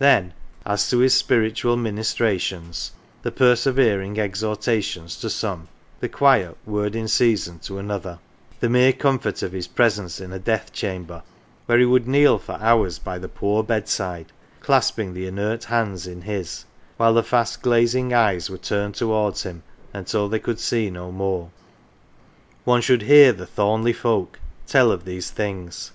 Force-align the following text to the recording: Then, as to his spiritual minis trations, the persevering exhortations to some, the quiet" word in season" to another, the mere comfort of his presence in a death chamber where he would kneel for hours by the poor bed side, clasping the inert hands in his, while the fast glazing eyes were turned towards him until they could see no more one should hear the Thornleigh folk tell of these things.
Then, 0.00 0.32
as 0.66 0.90
to 0.90 0.98
his 0.98 1.14
spiritual 1.14 1.76
minis 1.76 2.12
trations, 2.16 2.90
the 3.22 3.30
persevering 3.30 4.18
exhortations 4.18 5.14
to 5.20 5.30
some, 5.30 5.68
the 6.00 6.08
quiet" 6.08 6.56
word 6.66 6.96
in 6.96 7.06
season" 7.06 7.58
to 7.60 7.78
another, 7.78 8.18
the 8.58 8.68
mere 8.68 8.92
comfort 8.92 9.44
of 9.44 9.52
his 9.52 9.68
presence 9.68 10.20
in 10.20 10.32
a 10.32 10.40
death 10.40 10.72
chamber 10.72 11.22
where 11.66 11.78
he 11.78 11.84
would 11.84 12.08
kneel 12.08 12.36
for 12.36 12.58
hours 12.60 12.98
by 12.98 13.16
the 13.16 13.28
poor 13.28 13.62
bed 13.62 13.88
side, 13.88 14.32
clasping 14.58 15.14
the 15.14 15.28
inert 15.28 15.62
hands 15.62 16.04
in 16.04 16.22
his, 16.22 16.64
while 16.96 17.14
the 17.14 17.22
fast 17.22 17.62
glazing 17.62 18.12
eyes 18.12 18.50
were 18.50 18.58
turned 18.58 18.96
towards 18.96 19.44
him 19.44 19.62
until 19.94 20.28
they 20.28 20.40
could 20.40 20.58
see 20.58 20.90
no 20.90 21.12
more 21.12 21.48
one 22.64 22.80
should 22.80 23.02
hear 23.02 23.32
the 23.32 23.46
Thornleigh 23.46 23.94
folk 23.94 24.40
tell 24.66 24.90
of 24.90 25.04
these 25.04 25.30
things. 25.30 25.92